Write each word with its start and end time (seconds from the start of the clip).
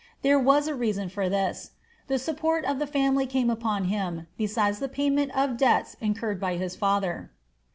There 0.23 0.39
was 0.39 0.67
a 0.67 0.73
reason 0.73 1.09
for 1.09 1.29
this. 1.29 1.73
The 2.07 2.17
support 2.17 2.65
of 2.65 2.79
the 2.79 2.87
family 2.87 3.27
came 3.27 3.51
upon 3.51 3.83
him, 3.85 4.25
besides 4.35 4.79
the 4.79 4.89
payment 4.89 5.31
of 5.37 5.57
debts 5.57 5.95
incurred 6.01 6.39
by 6.41 6.55
his 6.57 6.75
father. 6.75 7.29